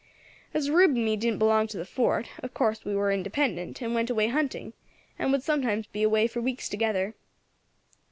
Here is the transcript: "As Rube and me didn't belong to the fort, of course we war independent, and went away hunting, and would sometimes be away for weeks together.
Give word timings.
"As 0.51 0.71
Rube 0.71 0.95
and 0.95 1.05
me 1.05 1.15
didn't 1.15 1.37
belong 1.37 1.67
to 1.67 1.77
the 1.77 1.85
fort, 1.85 2.27
of 2.41 2.55
course 2.55 2.83
we 2.83 2.95
war 2.95 3.11
independent, 3.11 3.83
and 3.83 3.93
went 3.93 4.09
away 4.09 4.29
hunting, 4.29 4.73
and 5.19 5.31
would 5.31 5.43
sometimes 5.43 5.85
be 5.85 6.01
away 6.01 6.25
for 6.25 6.41
weeks 6.41 6.67
together. 6.67 7.13